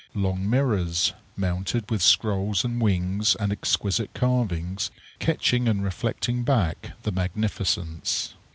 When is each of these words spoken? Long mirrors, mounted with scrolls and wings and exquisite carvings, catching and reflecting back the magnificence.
Long 0.15 0.49
mirrors, 0.49 1.13
mounted 1.37 1.91
with 1.91 2.01
scrolls 2.01 2.65
and 2.65 2.81
wings 2.81 3.35
and 3.35 3.51
exquisite 3.51 4.15
carvings, 4.15 4.89
catching 5.19 5.67
and 5.67 5.83
reflecting 5.83 6.41
back 6.43 6.93
the 7.03 7.11
magnificence. 7.11 8.33